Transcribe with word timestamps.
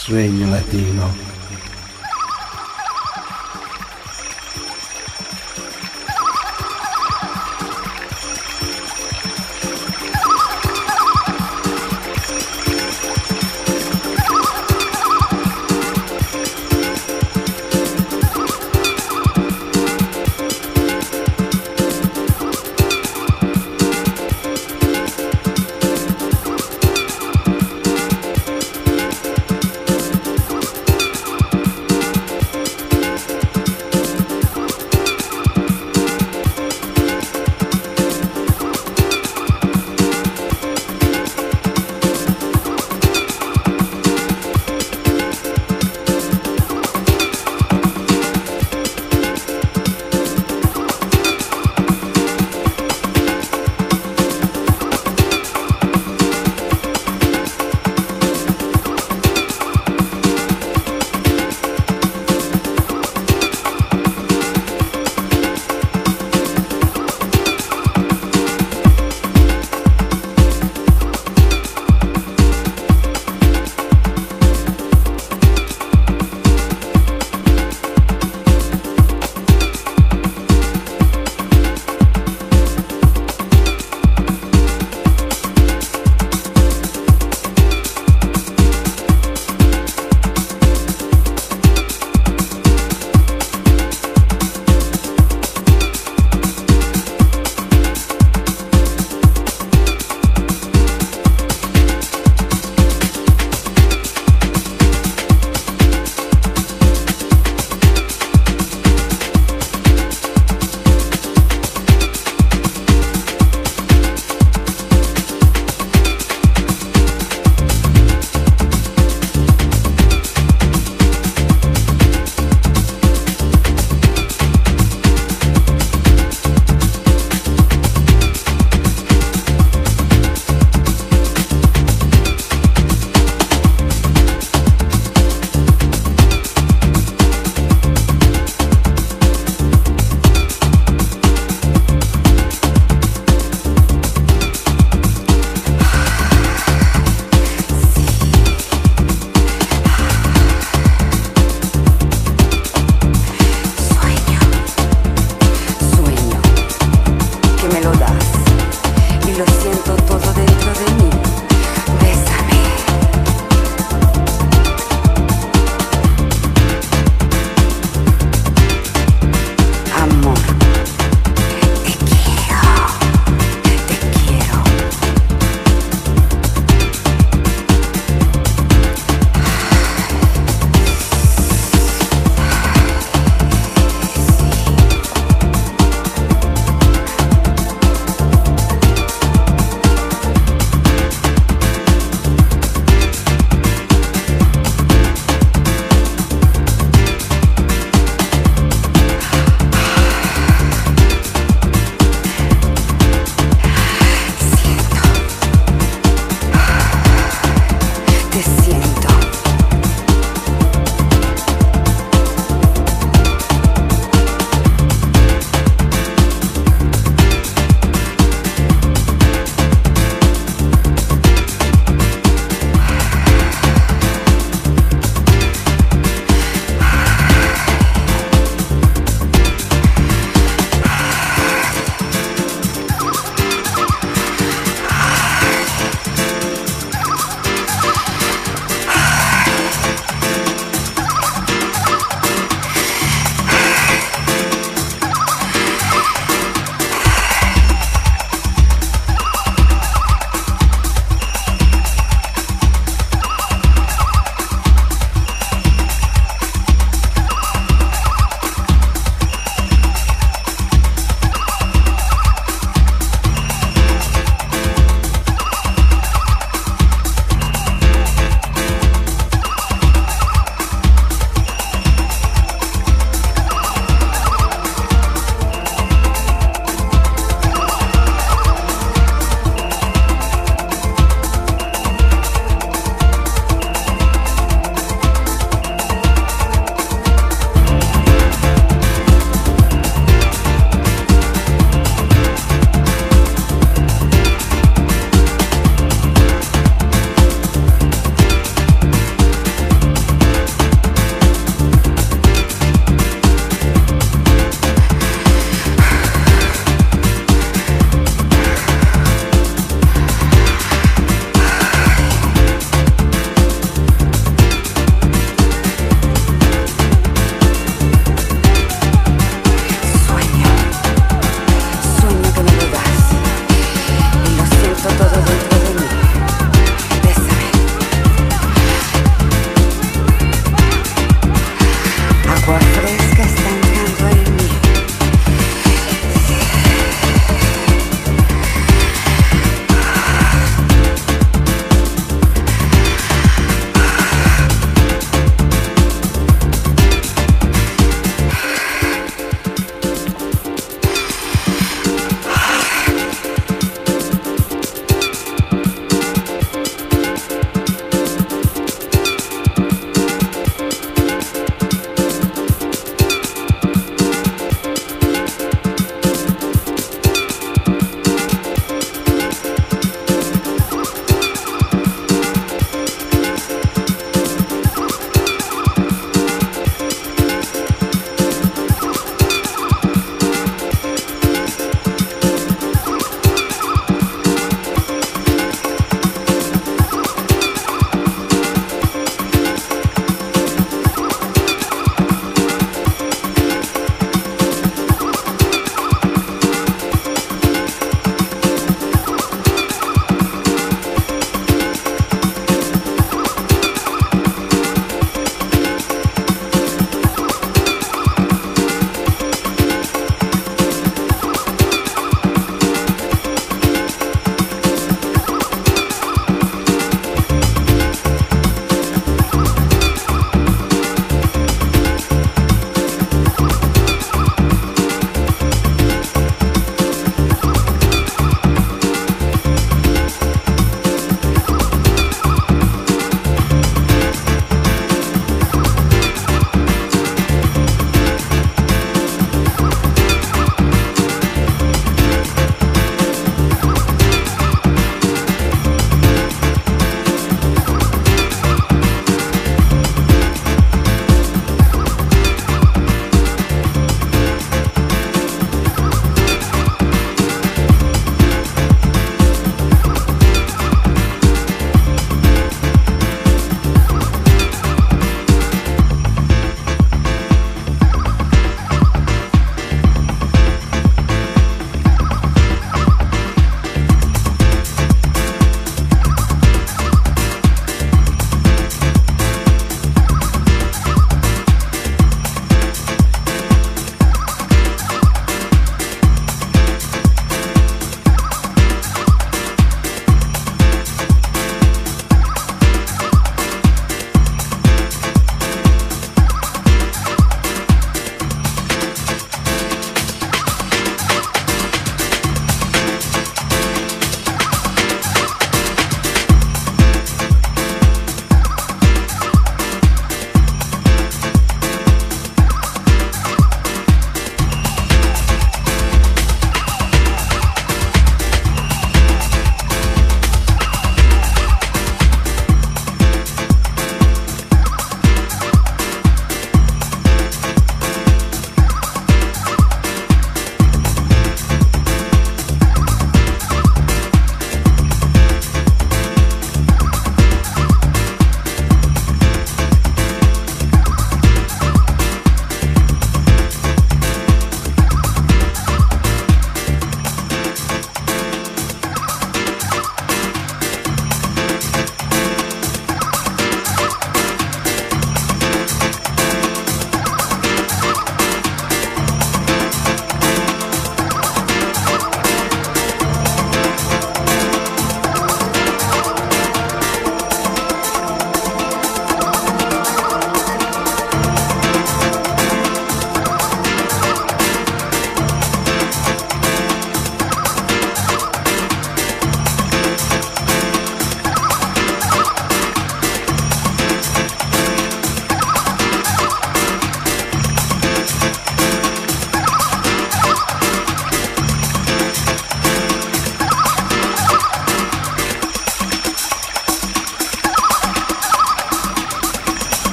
Sueño 0.00 0.46
latino. 0.46 1.12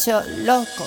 Chocho 0.00 0.79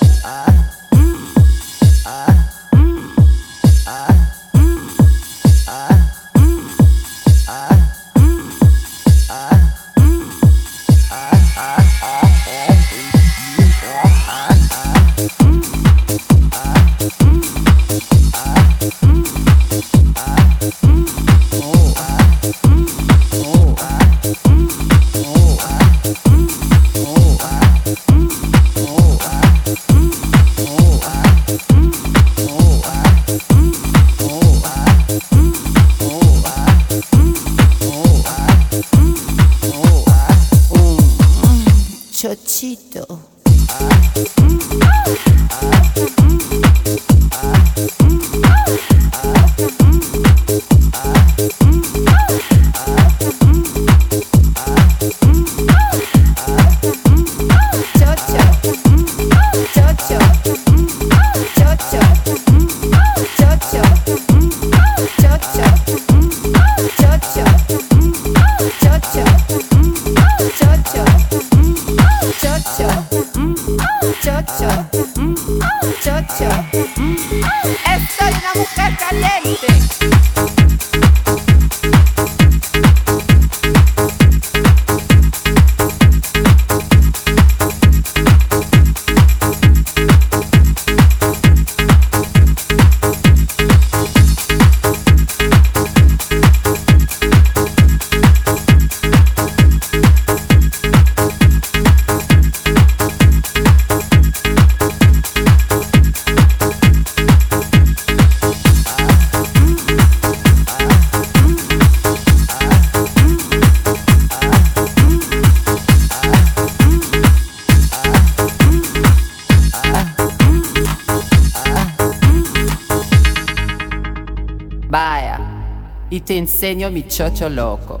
chocho 127.14 127.48
loco. 127.48 128.00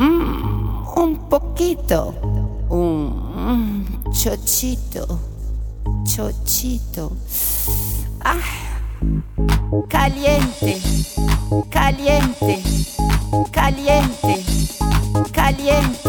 Mm, 0.00 0.86
un 0.96 1.28
poquito. 1.28 2.14
Un 2.70 3.12
mm, 3.36 4.10
chochito. 4.12 5.06
Chochito. 6.06 7.12
Ah, 8.24 8.40
caliente. 9.88 10.80
Caliente. 11.68 12.62
Caliente. 13.52 14.44
Caliente. 15.32 16.05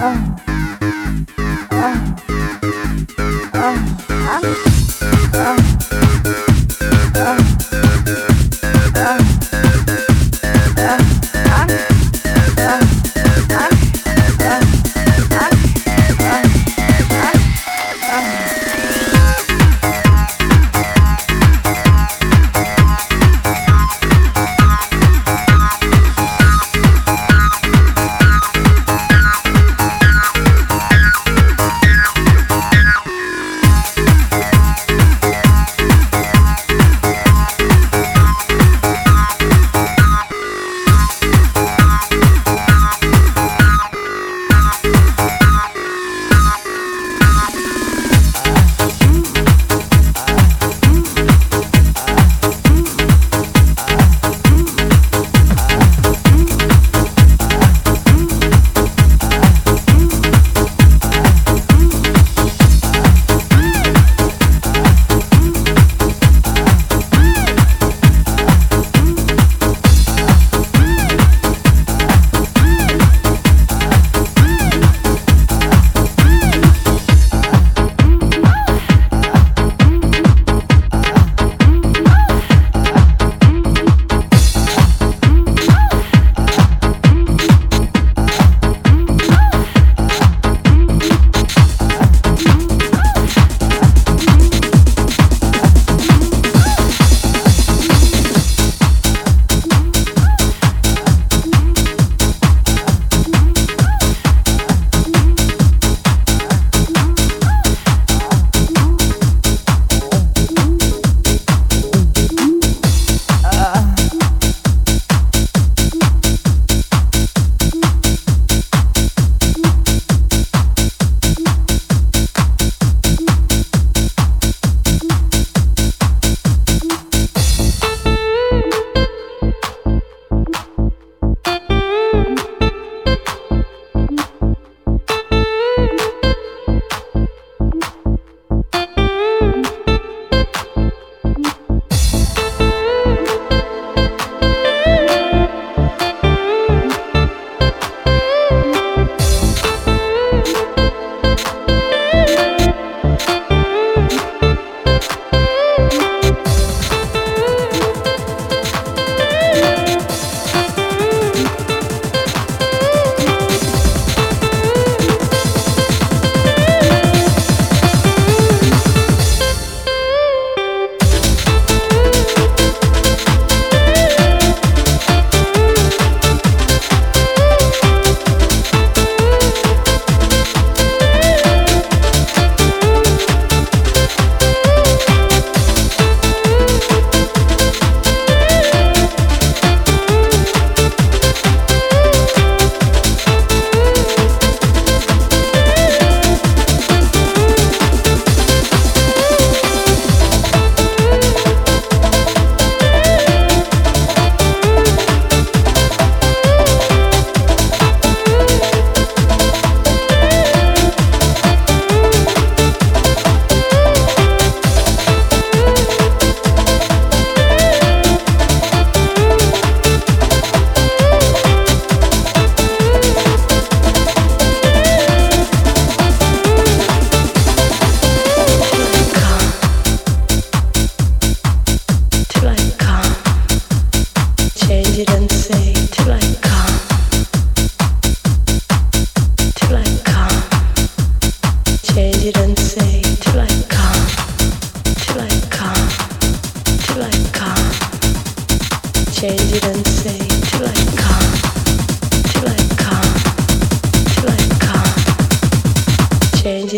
Ah. 0.00 0.47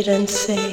didn't 0.02 0.30
say 0.30 0.69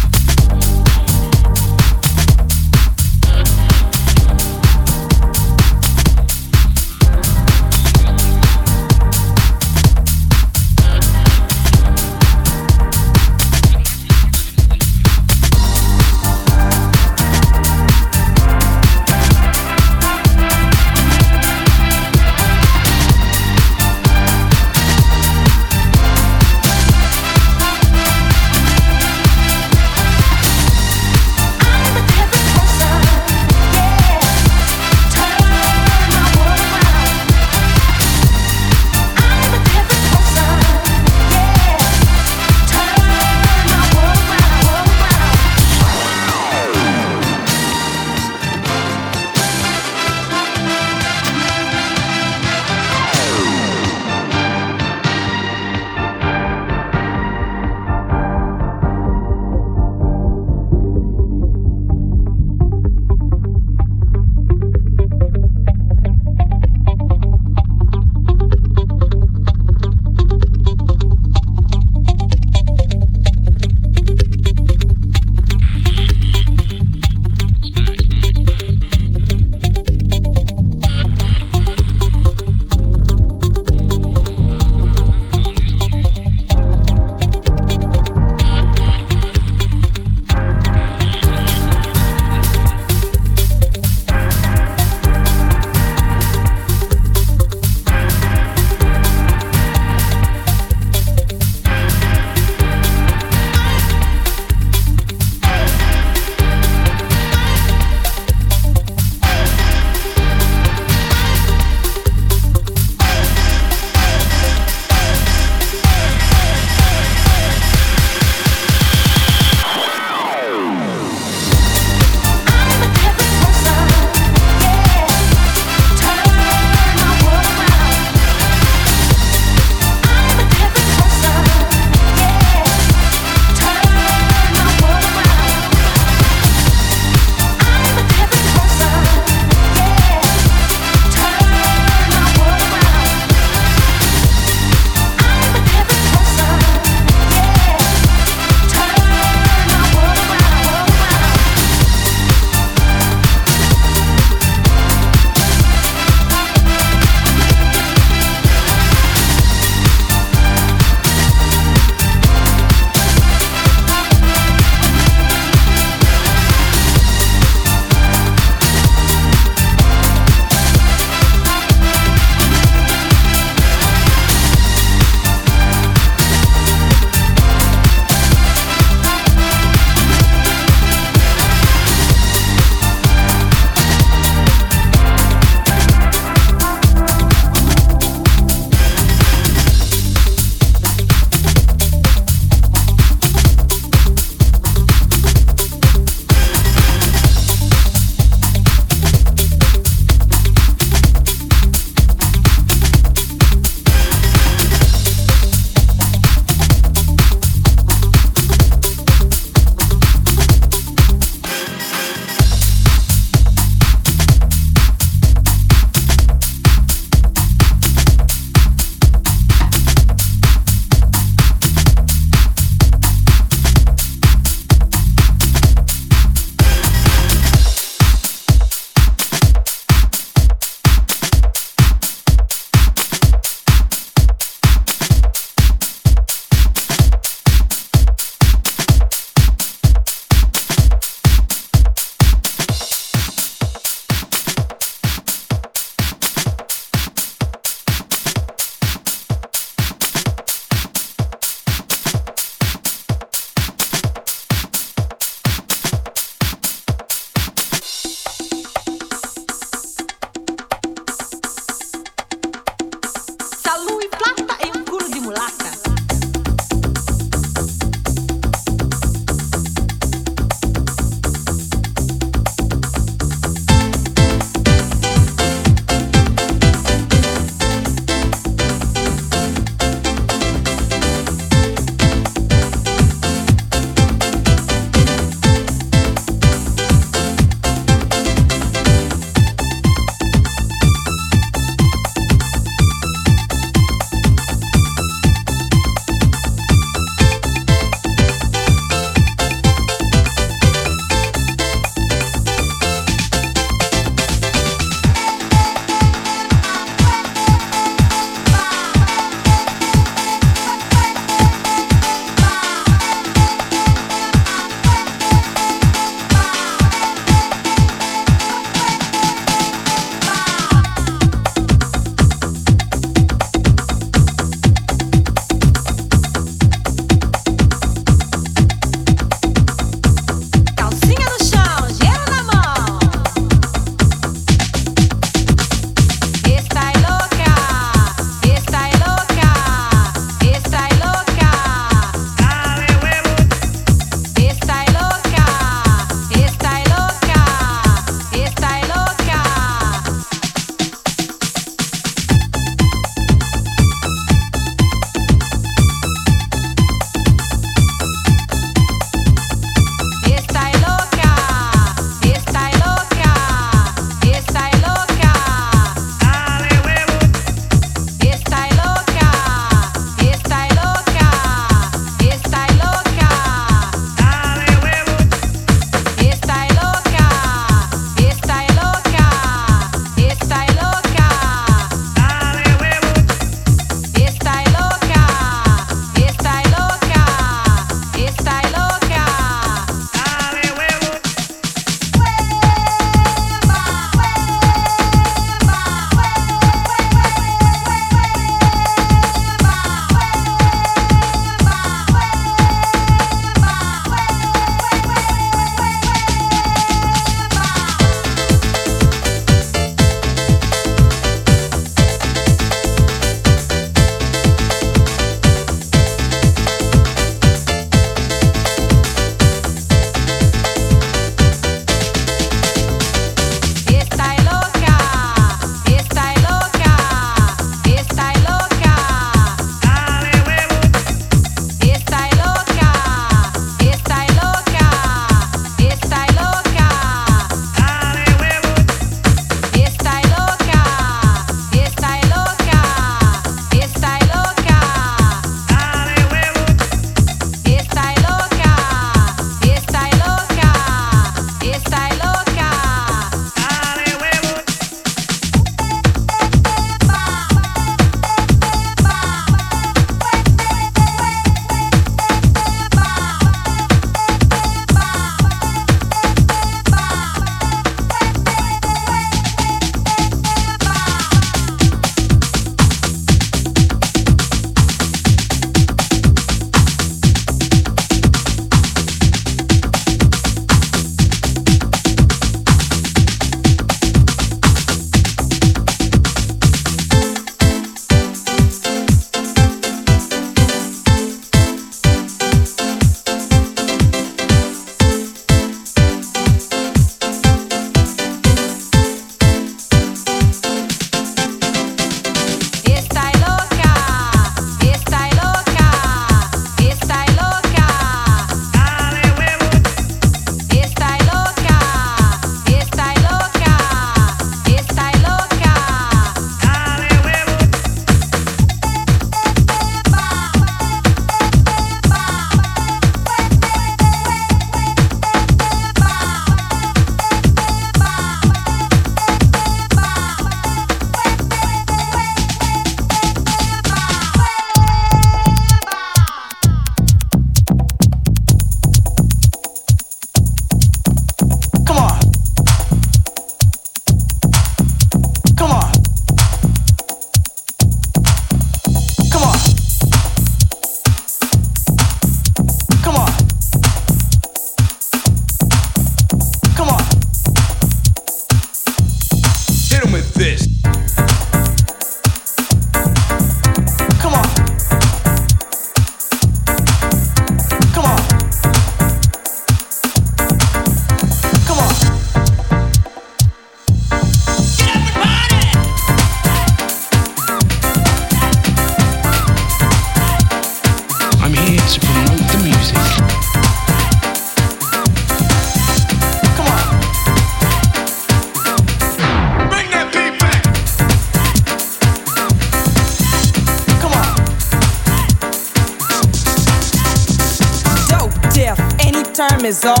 is 599.71 599.85
all 599.85 600.00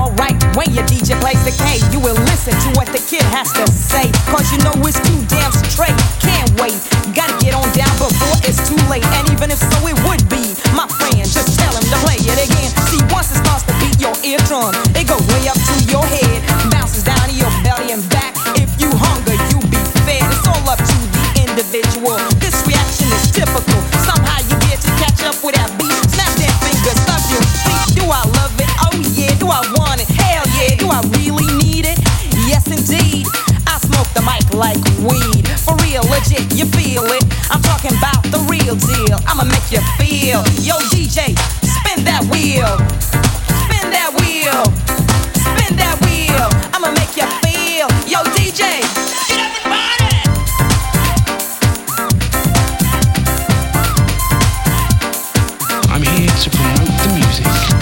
I'm 56.03 56.17
here 56.17 56.27
to 56.27 56.49
promote 56.49 56.87
the 56.87 57.13
music. 57.13 57.80